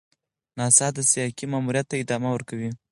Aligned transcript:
ناسا 0.57 0.87
د 0.95 0.97
سایکي 1.11 1.45
ماموریت 1.51 1.85
ته 1.89 1.95
ادامه 2.03 2.29
ورکوي. 2.33 2.71